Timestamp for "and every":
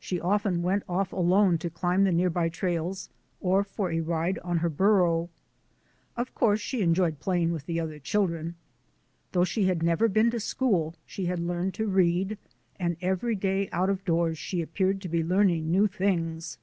12.80-13.34